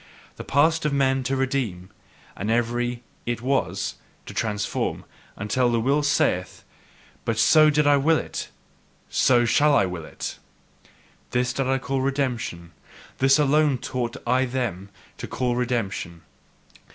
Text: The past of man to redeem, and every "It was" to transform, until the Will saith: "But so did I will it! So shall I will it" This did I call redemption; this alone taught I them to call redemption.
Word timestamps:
The 0.37 0.43
past 0.43 0.83
of 0.83 0.91
man 0.93 1.21
to 1.25 1.35
redeem, 1.35 1.91
and 2.35 2.49
every 2.49 3.03
"It 3.27 3.39
was" 3.43 3.97
to 4.25 4.33
transform, 4.33 5.05
until 5.35 5.71
the 5.71 5.79
Will 5.79 6.01
saith: 6.01 6.63
"But 7.23 7.37
so 7.37 7.69
did 7.69 7.85
I 7.85 7.97
will 7.97 8.17
it! 8.17 8.49
So 9.09 9.45
shall 9.45 9.75
I 9.75 9.85
will 9.85 10.03
it" 10.03 10.39
This 11.33 11.53
did 11.53 11.67
I 11.67 11.77
call 11.77 12.01
redemption; 12.01 12.71
this 13.19 13.37
alone 13.37 13.77
taught 13.77 14.17
I 14.25 14.45
them 14.45 14.89
to 15.19 15.27
call 15.27 15.55
redemption. 15.55 16.23